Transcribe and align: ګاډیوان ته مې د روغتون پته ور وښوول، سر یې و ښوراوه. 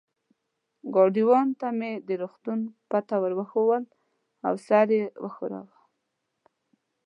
ګاډیوان 0.95 1.47
ته 1.59 1.67
مې 1.77 1.91
د 2.07 2.09
روغتون 2.21 2.59
پته 2.89 3.15
ور 3.21 3.33
وښوول، 3.39 3.83
سر 4.65 4.87
یې 4.97 5.03
و 5.21 5.25
ښوراوه. 5.35 5.77